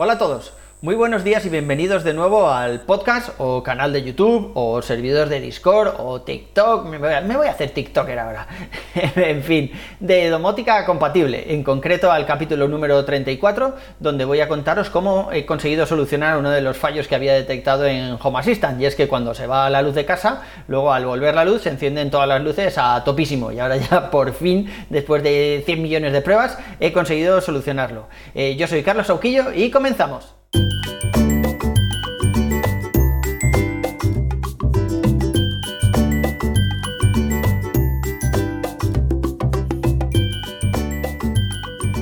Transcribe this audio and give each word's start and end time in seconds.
Hola 0.00 0.12
a 0.12 0.18
todos. 0.18 0.52
Muy 0.80 0.94
buenos 0.94 1.24
días 1.24 1.44
y 1.44 1.48
bienvenidos 1.48 2.04
de 2.04 2.14
nuevo 2.14 2.50
al 2.50 2.82
podcast 2.82 3.30
o 3.38 3.64
canal 3.64 3.92
de 3.92 4.04
YouTube 4.04 4.52
o 4.54 4.80
servidor 4.80 5.28
de 5.28 5.40
Discord 5.40 5.94
o 5.98 6.22
TikTok. 6.22 6.86
Me 6.86 6.98
voy 6.98 7.48
a, 7.48 7.50
hacer 7.50 7.70
TikToker 7.70 8.16
ahora. 8.16 8.46
en 9.16 9.42
fin, 9.42 9.72
de 9.98 10.30
domótica 10.30 10.86
compatible, 10.86 11.52
en 11.52 11.64
concreto 11.64 12.12
al 12.12 12.24
capítulo 12.26 12.68
número 12.68 13.04
34, 13.04 13.74
donde 13.98 14.24
voy 14.24 14.40
a 14.40 14.46
contaros 14.46 14.88
cómo 14.88 15.30
he 15.32 15.44
conseguido 15.44 15.84
solucionar 15.84 16.38
uno 16.38 16.50
de 16.50 16.60
los 16.60 16.76
fallos 16.76 17.08
que 17.08 17.16
había 17.16 17.34
detectado 17.34 17.84
en 17.84 18.16
Home 18.22 18.38
Assistant. 18.38 18.80
Y 18.80 18.86
es 18.86 18.94
que 18.94 19.08
cuando 19.08 19.34
se 19.34 19.48
va 19.48 19.68
la 19.70 19.82
luz 19.82 19.96
de 19.96 20.04
casa, 20.04 20.42
luego 20.68 20.92
al 20.92 21.04
volver 21.04 21.34
la 21.34 21.44
luz 21.44 21.62
se 21.62 21.70
encienden 21.70 22.08
todas 22.08 22.28
las 22.28 22.40
luces 22.40 22.78
a 22.78 23.02
topísimo. 23.02 23.50
Y 23.50 23.58
ahora 23.58 23.78
ya 23.78 24.10
por 24.12 24.32
fin, 24.32 24.72
después 24.90 25.24
de 25.24 25.60
100 25.66 25.82
millones 25.82 26.12
de 26.12 26.20
pruebas, 26.20 26.56
he 26.78 26.92
conseguido 26.92 27.40
solucionarlo. 27.40 28.06
Eh, 28.32 28.54
yo 28.54 28.68
soy 28.68 28.84
Carlos 28.84 29.10
Auquillo 29.10 29.52
y 29.52 29.72
comenzamos. 29.72 30.37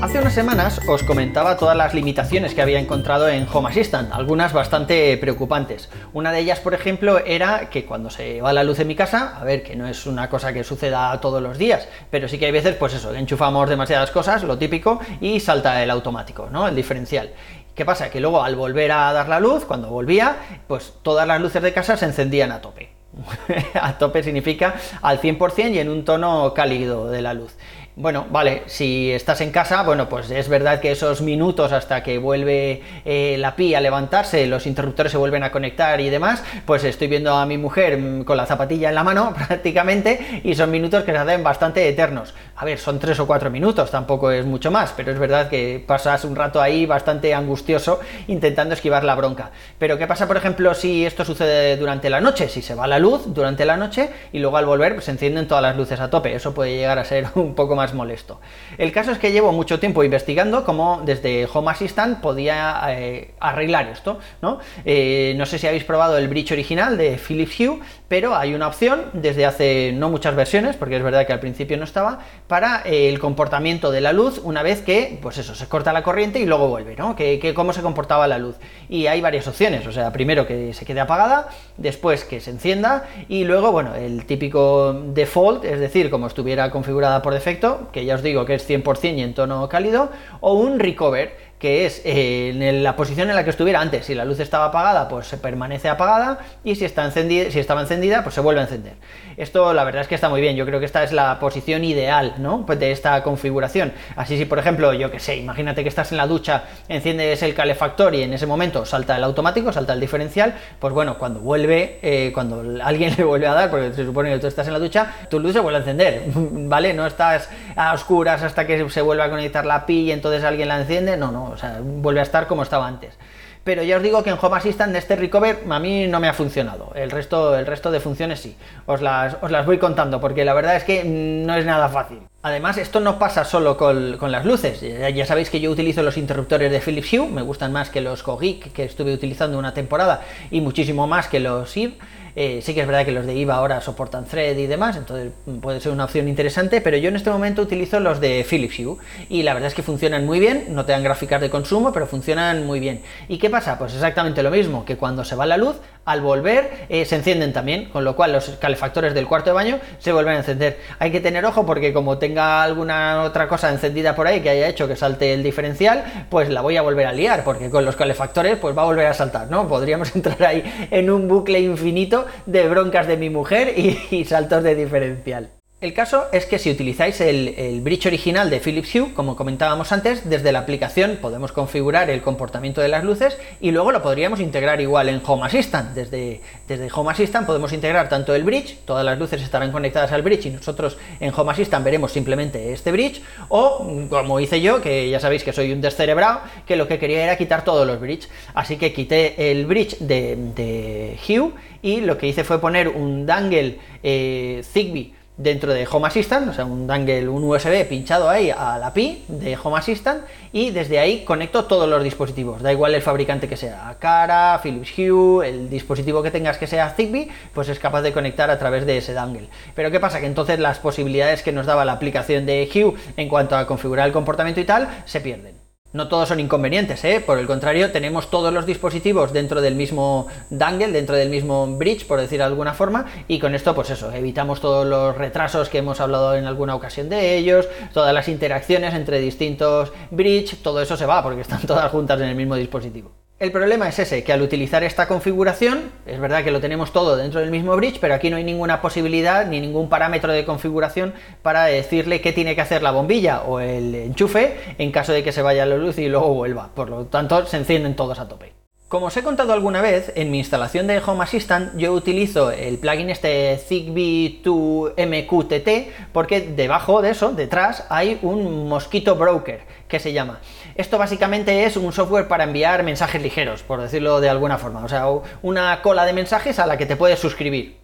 Hace 0.06 0.20
unas 0.20 0.34
semanas 0.34 0.80
os 0.88 1.02
comentaba 1.02 1.56
todas 1.56 1.77
las 1.77 1.92
limitaciones 1.92 2.55
que 2.55 2.62
había 2.62 2.78
encontrado 2.78 3.28
en 3.28 3.46
Home 3.52 3.70
Assistant, 3.70 4.12
algunas 4.12 4.52
bastante 4.52 5.16
preocupantes. 5.16 5.88
Una 6.12 6.30
de 6.30 6.38
ellas, 6.38 6.60
por 6.60 6.74
ejemplo, 6.74 7.19
era 7.19 7.70
que 7.70 7.84
cuando 7.84 8.08
se 8.08 8.41
va 8.41 8.52
la 8.52 8.62
luz 8.62 8.78
en 8.78 8.86
mi 8.86 8.94
casa, 8.94 9.36
a 9.36 9.42
ver, 9.42 9.64
que 9.64 9.74
no 9.74 9.88
es 9.88 10.06
una 10.06 10.28
cosa 10.28 10.52
que 10.52 10.62
suceda 10.62 11.20
todos 11.20 11.42
los 11.42 11.58
días, 11.58 11.88
pero 12.10 12.28
sí 12.28 12.38
que 12.38 12.47
hay 12.47 12.52
veces, 12.52 12.77
pues 12.77 12.94
eso, 12.94 13.12
enchufamos 13.14 13.69
demasiadas 13.69 14.12
cosas, 14.12 14.44
lo 14.44 14.56
típico, 14.56 15.00
y 15.20 15.41
salta 15.41 15.83
el 15.83 15.91
automático, 15.91 16.48
¿no? 16.52 16.69
El 16.69 16.77
diferencial. 16.77 17.30
¿Qué 17.76 17.84
pasa? 17.84 18.10
Que 18.10 18.20
luego 18.20 18.42
al 18.42 18.56
volver 18.56 18.90
a 18.90 19.12
dar 19.12 19.28
la 19.28 19.38
luz, 19.38 19.66
cuando 19.66 19.90
volvía, 19.90 20.36
pues 20.66 20.94
todas 21.02 21.28
las 21.28 21.38
luces 21.42 21.62
de 21.62 21.74
casa 21.74 21.98
se 21.98 22.06
encendían 22.06 22.50
a 22.50 22.62
tope. 22.62 22.88
a 23.80 23.98
tope 23.98 24.22
significa 24.22 24.77
al 25.02 25.20
100% 25.20 25.72
y 25.72 25.78
en 25.78 25.91
un 25.91 26.02
tono 26.02 26.55
cálido 26.55 27.10
de 27.10 27.20
la 27.20 27.34
luz. 27.34 27.55
Bueno, 27.98 28.27
vale, 28.28 28.64
si 28.66 29.11
estás 29.11 29.41
en 29.41 29.50
casa, 29.50 29.83
bueno, 29.83 30.06
pues 30.06 30.30
es 30.30 30.50
verdad 30.50 30.80
que 30.80 30.91
esos 30.91 31.22
minutos 31.22 31.72
hasta 31.72 32.02
que 32.02 32.19
vuelve 32.19 32.83
eh, 33.06 33.36
la 33.39 33.56
pi 33.56 33.75
a 33.75 33.80
levantarse, 33.80 34.47
los 34.47 34.66
interruptores 34.66 35.12
se 35.12 35.16
vuelven 35.16 35.42
a 35.42 35.50
conectar 35.50 35.98
y 36.02 36.11
demás, 36.11 36.44
pues 36.67 36.84
estoy 36.84 37.08
viendo 37.08 37.33
a 37.33 37.47
mi 37.47 37.56
mujer 37.56 37.97
mm, 37.97 38.24
con 38.24 38.36
la 38.36 38.44
zapatilla 38.44 38.91
en 38.91 38.97
la 38.97 39.02
mano 39.02 39.33
prácticamente 39.48 40.42
y 40.44 40.55
son 40.55 40.70
minutos 40.70 41.05
que 41.05 41.12
se 41.12 41.17
hacen 41.17 41.42
bastante 41.42 41.89
eternos. 41.89 42.34
A 42.56 42.67
ver, 42.67 42.78
son 42.78 42.98
tres 42.98 43.19
o 43.19 43.27
cuatro 43.27 43.50
minutos, 43.50 43.91
tampoco 43.91 44.30
es 44.30 44.44
mucho 44.44 44.70
más, 44.70 44.92
pero 44.94 45.11
es 45.11 45.19
verdad 45.19 45.48
que 45.48 45.83
pasas 45.86 46.27
un 46.27 46.36
rato 46.36 46.61
ahí 46.61 46.84
bastante 46.84 47.33
angustioso 47.33 48.00
intentando 48.27 48.74
esquivar 48.74 49.05
la 49.05 49.14
bronca. 49.14 49.52
Pero 49.78 49.97
¿qué 49.97 50.06
pasa, 50.06 50.27
por 50.27 50.36
ejemplo, 50.36 50.74
si 50.74 51.06
esto 51.06 51.24
sucede 51.24 51.78
durante 51.78 52.11
la 52.11 52.20
noche? 52.20 52.50
Si 52.50 52.61
se 52.61 52.74
va 52.74 52.86
la 52.86 52.98
luz 52.98 53.33
durante 53.33 53.64
la 53.64 53.78
noche 53.78 54.11
y 54.34 54.39
luego 54.39 54.58
al 54.58 54.67
volver 54.67 54.92
pues, 54.92 55.06
se 55.06 55.12
encienden 55.12 55.48
todas 55.48 55.62
las 55.62 55.78
luces 55.78 55.98
a 55.98 56.11
tope, 56.11 56.34
eso 56.34 56.52
puede 56.52 56.77
llegar 56.77 56.98
a 56.98 57.05
ser 57.05 57.28
un 57.36 57.55
poco 57.55 57.74
más 57.74 57.86
molesto. 57.95 58.41
El 58.79 58.92
caso 58.92 59.12
es 59.12 59.19
que 59.19 59.33
llevo 59.33 59.53
mucho 59.53 59.81
tiempo 59.81 60.05
investigando 60.05 60.65
cómo 60.65 61.03
desde 61.05 61.47
Home 61.53 61.70
Assistant 61.70 62.20
podía 62.20 62.81
eh, 62.89 63.34
arreglar 63.41 63.89
esto, 63.89 64.19
¿no? 64.42 64.59
Eh, 64.84 65.34
no 65.37 65.47
sé 65.47 65.59
si 65.59 65.67
habéis 65.67 65.84
probado 65.84 66.19
el 66.19 66.29
bridge 66.29 66.53
original 66.53 66.97
de 66.97 67.19
Philips 67.19 67.61
Hue, 67.61 67.81
pero 68.09 68.37
hay 68.37 68.55
una 68.55 68.69
opción 68.69 69.07
desde 69.12 69.47
hace 69.47 69.92
no 69.92 70.11
muchas 70.11 70.34
versiones, 70.37 70.77
porque 70.77 70.97
es 70.97 71.03
verdad 71.03 71.27
que 71.27 71.33
al 71.33 71.41
principio 71.41 71.77
no 71.77 71.84
estaba, 71.84 72.20
para 72.47 72.83
eh, 72.84 73.09
el 73.09 73.19
comportamiento 73.19 73.91
de 73.91 74.01
la 74.01 74.12
luz 74.12 74.41
una 74.42 74.62
vez 74.62 74.83
que, 74.83 75.19
pues 75.20 75.39
eso, 75.39 75.55
se 75.55 75.67
corta 75.69 75.92
la 75.92 76.03
corriente 76.03 76.39
y 76.39 76.47
luego 76.47 76.69
vuelve, 76.69 76.97
¿no? 76.97 77.17
Que, 77.17 77.53
cómo 77.55 77.73
se 77.73 77.83
comportaba 77.83 78.27
la 78.29 78.39
luz. 78.39 78.57
Y 78.89 79.07
hay 79.07 79.20
varias 79.20 79.47
opciones, 79.48 79.87
o 79.87 79.92
sea, 79.92 80.12
primero 80.12 80.47
que 80.47 80.73
se 80.75 80.84
quede 80.84 81.01
apagada, 81.01 81.48
después 81.77 82.25
que 82.25 82.41
se 82.41 82.51
encienda 82.51 83.05
y 83.29 83.45
luego, 83.45 83.73
bueno, 83.73 83.95
el 83.95 84.25
típico 84.27 84.92
default, 84.92 85.64
es 85.64 85.80
decir, 85.80 86.11
como 86.11 86.27
estuviera 86.27 86.70
configurada 86.70 87.23
por 87.23 87.35
defecto, 87.35 87.76
que 87.92 88.05
ya 88.05 88.14
os 88.14 88.23
digo 88.23 88.45
que 88.45 88.55
es 88.55 88.69
100% 88.69 89.17
y 89.17 89.23
en 89.23 89.35
tono 89.35 89.69
cálido, 89.69 90.11
o 90.41 90.55
un 90.55 90.79
recover, 90.79 91.37
que 91.58 91.86
es 91.86 92.02
eh, 92.05 92.50
en 92.50 92.83
la 92.83 92.96
posición 92.96 93.30
en 93.30 93.36
la 93.36 93.44
que 93.44 93.50
estuviera 93.50 93.80
antes. 93.80 94.06
Si 94.06 94.14
la 94.14 94.24
luz 94.24 94.40
estaba 94.40 94.67
apagada, 94.67 95.08
pues 95.08 95.27
se 95.27 95.39
permanece 95.39 95.89
apagada 95.89 96.39
y 96.64 96.74
si, 96.77 96.84
está 96.84 97.05
encendida, 97.05 97.50
si 97.50 97.58
estaba 97.58 97.80
encendida, 97.80 98.22
pues 98.22 98.34
se 98.34 98.40
vuelve 98.40 98.61
a 98.61 98.64
encender. 98.64 98.94
Esto 99.36 99.72
la 99.72 99.84
verdad 99.84 100.02
es 100.02 100.08
que 100.08 100.14
está 100.14 100.28
muy 100.28 100.40
bien, 100.40 100.56
yo 100.56 100.64
creo 100.66 100.80
que 100.80 100.86
esta 100.86 101.02
es 101.02 101.12
la 101.12 101.39
posición 101.39 101.84
ideal 101.84 102.34
¿no? 102.39 102.64
Pues 102.66 102.78
de 102.78 102.92
esta 102.92 103.22
configuración. 103.22 103.92
Así 104.16 104.36
si 104.36 104.45
por 104.45 104.58
ejemplo, 104.58 104.92
yo 104.92 105.11
que 105.11 105.20
sé, 105.20 105.36
imagínate 105.36 105.83
que 105.83 105.89
estás 105.89 106.12
en 106.12 106.18
la 106.18 106.27
ducha, 106.27 106.64
enciendes 106.89 107.42
el 107.42 107.55
calefactor 107.55 108.14
y 108.14 108.22
en 108.22 108.33
ese 108.33 108.46
momento 108.46 108.84
salta 108.84 109.16
el 109.16 109.24
automático, 109.24 109.72
salta 109.72 109.92
el 109.92 110.00
diferencial, 110.00 110.55
pues 110.78 110.92
bueno, 110.92 111.18
cuando 111.18 111.40
vuelve, 111.40 111.98
eh, 112.02 112.30
cuando 112.33 112.62
alguien 112.83 113.14
le 113.18 113.24
vuelve 113.24 113.46
a 113.46 113.55
dar, 113.55 113.70
porque 113.70 113.92
se 113.92 114.05
supone 114.05 114.33
que 114.33 114.39
tú 114.39 114.46
estás 114.46 114.66
en 114.66 114.72
la 114.72 114.78
ducha, 114.78 115.12
tu 115.30 115.40
luz 115.40 115.52
se 115.52 115.61
vuelve 115.61 115.78
a 115.78 115.80
encender, 115.80 116.22
¿vale? 116.34 116.92
No 116.92 117.06
estás 117.06 117.48
a 117.77 117.92
oscuras 117.92 118.42
hasta 118.42 118.66
que 118.66 118.89
se 118.89 119.02
vuelva 119.02 119.24
a 119.24 119.30
conectar 119.30 119.66
la 119.66 119.86
pi 119.86 120.00
y 120.00 120.12
entonces 120.12 120.45
alguien 120.45 120.68
la 120.68 120.80
enciende, 120.80 121.16
no, 121.16 121.30
no, 121.30 121.45
o 121.51 121.57
sea, 121.57 121.80
vuelve 121.83 122.20
a 122.20 122.23
estar 122.23 122.46
como 122.46 122.62
estaba 122.62 122.86
antes. 122.86 123.18
Pero 123.64 123.83
ya 123.83 123.96
os 123.96 124.02
digo 124.02 124.23
que 124.23 124.30
en 124.30 124.39
Home 124.40 124.57
Assistant 124.57 124.95
este 124.95 125.17
Recover 125.17 125.64
a 125.68 125.80
mí 125.80 126.07
no 126.07 126.20
me 126.20 126.29
ha 126.29 126.33
funcionado. 126.33 126.92
El 126.95 127.11
resto, 127.11 127.58
el 127.58 127.67
resto 127.67 127.90
de 127.90 127.98
funciones 127.98 128.38
sí. 128.38 128.56
Os 128.87 129.02
las, 129.02 129.37
os 129.43 129.50
las 129.50 129.67
voy 129.67 129.79
contando 129.79 130.20
porque 130.20 130.44
la 130.44 130.55
verdad 130.55 130.76
es 130.76 130.84
que 130.84 131.02
no 131.05 131.52
es 131.56 131.67
nada 131.67 131.88
fácil. 131.88 132.20
Además, 132.46 132.79
esto 132.79 133.00
no 133.00 133.19
pasa 133.19 133.44
solo 133.44 133.76
con, 133.76 134.31
las 134.31 134.44
luces. 134.44 134.81
Ya, 134.81 135.26
sabéis 135.26 135.50
que 135.50 135.58
yo 135.58 135.69
utilizo 135.69 136.05
los 136.05 136.17
interruptores 136.17 136.70
de 136.70 136.79
Philips 136.79 137.12
Hue, 137.12 137.26
me 137.26 137.43
gustan 137.43 137.73
más 137.73 137.90
que 137.90 138.00
los 138.00 138.23
Cogeek 138.23 138.73
que 138.73 138.84
estuve 138.84 139.12
utilizando 139.12 139.58
una 139.58 139.75
temporada 139.75 140.20
y 140.52 140.61
muchísimo 140.61 141.08
más 141.08 141.26
que 141.26 141.40
los 141.40 141.76
IB. 141.76 141.94
Eh, 142.37 142.61
sí 142.62 142.73
que 142.73 142.82
es 142.82 142.87
verdad 142.87 143.05
que 143.05 143.11
los 143.11 143.26
de 143.26 143.34
IVA 143.34 143.56
ahora 143.56 143.81
soportan 143.81 144.26
Thread 144.26 144.58
y 144.58 144.67
demás, 144.67 144.94
entonces 144.96 145.32
puede 145.62 145.81
ser 145.81 145.90
una 145.90 146.05
opción 146.05 146.29
interesante, 146.29 146.82
pero 146.82 146.99
yo 146.99 147.08
en 147.08 147.17
este 147.17 147.31
momento 147.31 147.62
utilizo 147.62 147.99
los 147.99 148.20
de 148.20 148.46
Philips 148.49 148.78
Hue 148.78 148.99
y 149.31 149.43
la 149.43 149.55
verdad 149.55 149.69
es 149.69 149.75
que 149.75 149.82
funcionan 149.82 150.26
muy 150.26 150.38
bien, 150.38 150.67
no 150.69 150.84
te 150.84 150.93
dan 150.93 151.02
gráficas 151.02 151.40
de 151.40 151.49
consumo, 151.49 151.93
pero 151.93 152.06
funcionan 152.06 152.67
muy 152.67 152.78
bien. 152.78 153.00
¿Y 153.28 153.38
qué 153.38 153.49
pasa? 153.49 153.78
Pues 153.78 153.94
exactamente 153.94 154.43
lo 154.43 154.50
mismo, 154.50 154.84
que 154.84 154.99
cuando 154.99 155.25
se 155.25 155.34
va 155.34 155.46
la 155.46 155.56
luz, 155.56 155.76
al 156.06 156.22
volver 156.22 156.87
eh, 156.88 157.05
se 157.05 157.17
encienden 157.17 157.52
también, 157.52 157.90
con 157.90 158.05
lo 158.05 158.17
cual 158.17 158.32
los 158.32 158.49
calefactores 158.61 159.12
del 159.12 159.26
cuarto 159.26 159.50
de 159.50 159.55
baño 159.55 159.81
se 159.99 160.12
vuelven 160.12 160.34
a 160.34 160.38
encender. 160.38 160.78
Hay 160.99 161.11
que 161.11 161.20
tener 161.20 161.44
ojo 161.44 161.67
porque 161.67 161.93
como 161.93 162.17
tenga 162.19 162.62
alguna 162.62 163.25
otra 163.25 163.49
cosa 163.49 163.70
encendida 163.70 164.14
por 164.14 164.26
ahí 164.26 164.40
que 164.40 164.50
haya 164.50 164.69
hecho 164.69 164.88
que 164.88 164.96
salte 164.96 165.34
el 165.34 165.43
diferencial, 165.43 166.05
pues 166.31 166.49
la 166.49 166.62
voy 166.62 166.76
a 166.76 166.82
volver 166.82 167.06
a 167.06 167.12
liar, 167.12 167.44
porque 167.44 167.69
con 167.69 167.84
los 167.84 167.96
calefactores 167.96 168.56
pues 168.56 168.76
va 168.76 168.82
a 168.82 168.87
volver 168.87 169.06
a 169.06 169.14
saltar, 169.14 169.50
¿no? 169.50 169.69
Podríamos 169.69 170.14
entrar 170.16 170.43
ahí 170.44 170.88
en 170.90 171.11
un 171.11 171.28
bucle 171.28 171.61
infinito 171.61 172.26
de 172.46 172.69
broncas 172.69 173.06
de 173.06 173.16
mi 173.16 173.31
mujer 173.31 173.75
y, 173.76 174.25
saltos 174.25 174.62
de 174.62 174.75
diferencial. 174.75 175.56
El 175.79 175.93
caso 175.93 176.25
es 176.32 176.47
que 176.47 176.59
si 176.59 176.70
utilizáis 176.70 177.20
el, 177.20 177.82
bridge 177.82 178.06
original 178.06 178.49
de 178.49 178.61
Philips 178.61 178.94
Hue, 178.94 179.12
como 179.12 179.37
comentábamos 179.37 179.93
antes, 179.93 180.26
desde 180.26 180.50
la 180.50 180.61
aplicación 180.61 181.19
podemos 181.20 181.53
configurar 181.53 182.09
el 182.09 182.23
comportamiento 182.23 182.81
de 182.81 182.88
las 182.88 183.05
luces 183.05 183.37
y 183.61 183.73
luego 183.73 183.93
lo 183.93 184.00
podríamos 184.00 184.41
integrar 184.41 184.81
igual 184.81 185.11
en 185.11 185.20
Home 185.26 185.44
Assistant. 185.44 185.91
Desde, 185.91 186.41
desde 186.67 186.88
Home 186.94 187.11
Assistant 187.11 187.47
podemos 187.47 187.75
integrar 187.75 188.09
tanto 188.09 188.35
el 188.35 188.43
bridge, 188.43 188.79
todas 188.87 189.05
las 189.05 189.19
luces 189.19 189.43
estarán 189.43 189.70
conectadas 189.70 190.12
al 190.12 190.23
bridge 190.23 190.47
y 190.47 190.50
nosotros 190.50 190.97
en 191.20 191.31
Home 191.37 191.53
Assistant 191.53 191.85
veremos 191.85 192.11
simplemente 192.11 192.73
este 192.73 192.91
bridge, 192.91 193.20
o 193.50 193.87
como 194.08 194.41
hice 194.41 194.62
yo, 194.62 194.81
que 194.81 195.11
ya 195.11 195.20
sabéis 195.20 195.44
que 195.44 195.53
soy 195.53 195.73
un 195.73 195.82
descerebrado, 195.82 196.41
que 196.67 196.76
lo 196.76 196.88
que 196.88 196.99
quería 196.99 197.23
era 197.23 197.37
quitar 197.37 197.64
todos 197.64 197.87
los 197.87 198.00
bridge. 198.00 198.31
Así 198.55 198.79
que 198.79 198.94
quité 198.94 199.50
el 199.50 199.67
bridge 199.67 199.99
de, 199.99 200.37
de 200.55 201.19
Hue 201.29 201.53
y 201.82 202.00
lo 202.00 202.17
que 202.17 202.29
hice 202.29 202.44
fue 202.44 202.62
poner 202.62 202.88
un 202.88 203.26
dangle 203.26 203.79
eh, 204.03 204.62
Zigbee 204.64 205.15
dentro 205.37 205.75
de 205.75 205.87
Home 205.91 206.06
Assistant, 206.06 206.49
o 206.49 206.55
sea, 206.55 206.64
un 206.64 206.87
dangle, 206.87 207.29
un 207.29 207.44
USB 207.44 207.87
pinchado 207.87 208.29
ahí 208.29 208.50
a 208.50 208.79
la 208.79 208.93
PI 208.93 209.25
de 209.29 209.58
Home 209.62 209.79
Assistant 209.79 210.25
y 210.52 210.70
desde 210.70 210.99
ahí 210.99 211.25
conecto 211.25 211.67
todos 211.67 211.88
los 211.88 212.02
dispositivos, 212.02 212.62
da 212.62 212.73
igual 212.73 212.94
el 212.94 213.02
fabricante 213.02 213.49
que 213.49 213.56
sea, 213.56 213.96
Cara, 213.99 214.58
Philips 214.62 214.93
Hue, 214.96 215.49
el 215.49 215.69
dispositivo 215.69 216.22
que 216.22 216.31
tengas 216.31 216.56
que 216.56 216.66
sea 216.66 216.90
Zigbee, 216.90 217.28
pues 217.52 217.69
es 217.69 217.78
capaz 217.78 218.02
de 218.02 218.12
conectar 218.12 218.50
a 218.50 218.58
través 218.58 218.87
de 218.87 218.99
ese 218.99 219.12
dangle. 219.12 219.49
Pero 219.75 219.90
¿qué 219.90 220.00
pasa? 220.00 220.20
Que 220.20 220.26
entonces 220.26 220.58
las 220.58 220.78
posibilidades 220.78 221.43
que 221.43 221.52
nos 221.52 221.66
daba 221.66 221.84
la 221.84 221.93
aplicación 221.93 222.46
de 222.46 222.69
Hue 222.72 222.94
en 223.16 223.28
cuanto 223.28 223.56
a 223.56 223.66
configurar 223.66 224.06
el 224.06 224.12
comportamiento 224.12 224.60
y 224.60 224.64
tal, 224.64 224.88
se 225.05 225.20
pierden. 225.20 225.65
No 225.92 226.08
todos 226.08 226.28
son 226.28 226.40
inconvenientes, 226.40 227.04
¿eh? 227.04 227.22
por 227.24 227.38
el 227.38 227.46
contrario, 227.46 227.90
tenemos 227.90 228.28
todos 228.28 228.52
los 228.52 228.66
dispositivos 228.66 229.32
dentro 229.32 229.60
del 229.60 229.76
mismo 229.76 230.26
dangle, 230.50 230.92
dentro 230.92 231.16
del 231.16 231.30
mismo 231.30 231.66
bridge, 231.78 232.06
por 232.06 232.20
decir 232.20 232.38
de 232.38 232.44
alguna 232.44 232.74
forma, 232.74 233.06
y 233.28 233.38
con 233.38 233.54
esto, 233.54 233.74
pues 233.74 233.90
eso, 233.90 234.12
evitamos 234.12 234.60
todos 234.60 234.86
los 234.86 235.16
retrasos 235.16 235.68
que 235.68 235.78
hemos 235.78 236.00
hablado 236.00 236.34
en 236.36 236.44
alguna 236.44 236.74
ocasión 236.74 237.08
de 237.08 237.36
ellos, 237.38 237.68
todas 237.94 238.12
las 238.12 238.28
interacciones 238.28 238.94
entre 238.94 239.20
distintos 239.20 239.92
bridge, 240.10 240.56
todo 240.62 240.82
eso 240.82 240.96
se 240.96 241.06
va 241.06 241.22
porque 241.22 241.40
están 241.40 241.62
todas 241.66 241.90
juntas 241.90 242.20
en 242.20 242.28
el 242.28 242.36
mismo 242.36 242.56
dispositivo. 242.56 243.25
El 243.38 243.52
problema 243.52 243.86
es 243.86 243.98
ese, 243.98 244.24
que 244.24 244.32
al 244.32 244.40
utilizar 244.40 244.82
esta 244.82 245.06
configuración, 245.06 245.90
es 246.06 246.18
verdad 246.18 246.42
que 246.42 246.50
lo 246.50 246.58
tenemos 246.58 246.90
todo 246.94 247.16
dentro 247.16 247.40
del 247.40 247.50
mismo 247.50 247.76
bridge, 247.76 247.98
pero 248.00 248.14
aquí 248.14 248.30
no 248.30 248.38
hay 248.38 248.44
ninguna 248.44 248.80
posibilidad 248.80 249.44
ni 249.46 249.60
ningún 249.60 249.90
parámetro 249.90 250.32
de 250.32 250.46
configuración 250.46 251.12
para 251.42 251.66
decirle 251.66 252.22
qué 252.22 252.32
tiene 252.32 252.54
que 252.54 252.62
hacer 252.62 252.82
la 252.82 252.92
bombilla 252.92 253.42
o 253.42 253.60
el 253.60 253.94
enchufe 253.94 254.56
en 254.78 254.90
caso 254.90 255.12
de 255.12 255.22
que 255.22 255.32
se 255.32 255.42
vaya 255.42 255.66
la 255.66 255.76
luz 255.76 255.98
y 255.98 256.08
luego 256.08 256.32
vuelva. 256.32 256.70
Por 256.74 256.88
lo 256.88 257.04
tanto, 257.08 257.44
se 257.44 257.58
encienden 257.58 257.94
todos 257.94 258.18
a 258.20 258.26
tope. 258.26 258.56
Como 258.88 259.06
os 259.06 259.16
he 259.16 259.24
contado 259.24 259.52
alguna 259.52 259.82
vez, 259.82 260.12
en 260.14 260.30
mi 260.30 260.38
instalación 260.38 260.86
de 260.86 261.02
Home 261.04 261.24
Assistant 261.24 261.76
yo 261.76 261.92
utilizo 261.92 262.52
el 262.52 262.78
plugin 262.78 263.10
este 263.10 263.58
Zigbee 263.58 264.40
2 264.44 264.92
MQTT 264.96 266.12
porque 266.12 266.42
debajo 266.42 267.02
de 267.02 267.10
eso, 267.10 267.32
detrás, 267.32 267.84
hay 267.88 268.20
un 268.22 268.68
Mosquito 268.68 269.16
Broker 269.16 269.62
que 269.88 269.98
se 269.98 270.12
llama. 270.12 270.38
Esto 270.76 270.98
básicamente 270.98 271.64
es 271.64 271.76
un 271.76 271.92
software 271.92 272.28
para 272.28 272.44
enviar 272.44 272.84
mensajes 272.84 273.20
ligeros, 273.20 273.64
por 273.64 273.80
decirlo 273.80 274.20
de 274.20 274.28
alguna 274.28 274.56
forma, 274.56 274.84
o 274.84 274.88
sea, 274.88 275.06
una 275.42 275.82
cola 275.82 276.04
de 276.04 276.12
mensajes 276.12 276.60
a 276.60 276.66
la 276.68 276.78
que 276.78 276.86
te 276.86 276.94
puedes 276.94 277.18
suscribir 277.18 277.78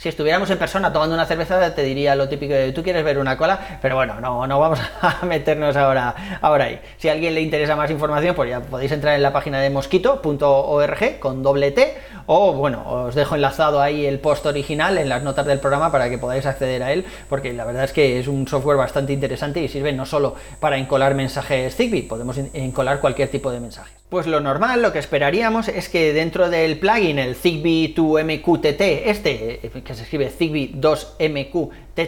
si 0.00 0.08
estuviéramos 0.08 0.48
en 0.48 0.56
persona 0.56 0.90
tomando 0.90 1.14
una 1.14 1.26
cerveza, 1.26 1.74
te 1.74 1.82
diría 1.82 2.14
lo 2.14 2.26
típico 2.26 2.54
de 2.54 2.72
tú 2.72 2.82
quieres 2.82 3.04
ver 3.04 3.18
una 3.18 3.36
cola, 3.36 3.78
pero 3.82 3.96
bueno, 3.96 4.18
no, 4.18 4.46
no 4.46 4.58
vamos 4.58 4.80
a 5.02 5.26
meternos 5.26 5.76
ahora, 5.76 6.38
ahora 6.40 6.64
ahí. 6.64 6.80
Si 6.96 7.10
a 7.10 7.12
alguien 7.12 7.34
le 7.34 7.42
interesa 7.42 7.76
más 7.76 7.90
información, 7.90 8.34
pues 8.34 8.48
ya 8.48 8.60
podéis 8.60 8.92
entrar 8.92 9.14
en 9.14 9.22
la 9.22 9.30
página 9.30 9.60
de 9.60 9.68
mosquito.org 9.68 11.18
con 11.18 11.42
doble 11.42 11.72
T, 11.72 11.98
o 12.24 12.54
bueno, 12.54 12.82
os 12.90 13.14
dejo 13.14 13.34
enlazado 13.34 13.82
ahí 13.82 14.06
el 14.06 14.20
post 14.20 14.46
original 14.46 14.96
en 14.96 15.10
las 15.10 15.22
notas 15.22 15.44
del 15.44 15.60
programa 15.60 15.92
para 15.92 16.08
que 16.08 16.16
podáis 16.16 16.46
acceder 16.46 16.82
a 16.82 16.94
él, 16.94 17.04
porque 17.28 17.52
la 17.52 17.66
verdad 17.66 17.84
es 17.84 17.92
que 17.92 18.18
es 18.18 18.26
un 18.26 18.48
software 18.48 18.78
bastante 18.78 19.12
interesante 19.12 19.60
y 19.60 19.68
sirve 19.68 19.92
no 19.92 20.06
solo 20.06 20.34
para 20.60 20.78
encolar 20.78 21.14
mensajes 21.14 21.76
Zigbee, 21.76 22.04
podemos 22.04 22.38
encolar 22.38 23.00
cualquier 23.00 23.28
tipo 23.28 23.52
de 23.52 23.60
mensaje. 23.60 23.99
Pues 24.10 24.26
lo 24.26 24.40
normal, 24.40 24.82
lo 24.82 24.92
que 24.92 24.98
esperaríamos 24.98 25.68
es 25.68 25.88
que 25.88 26.12
dentro 26.12 26.50
del 26.50 26.80
plugin, 26.80 27.20
el 27.20 27.36
Zigbee 27.36 27.94
2MQTT, 27.94 29.02
este, 29.04 29.60
eh, 29.64 29.82
que 29.84 29.94
se 29.94 30.02
escribe 30.02 30.30
Zigbee 30.30 30.72